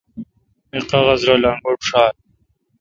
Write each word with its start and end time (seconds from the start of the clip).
می 0.71 0.79
قاغذرل 0.89 1.43
انگوٹ 1.49 1.79
ݭال۔ 1.87 2.13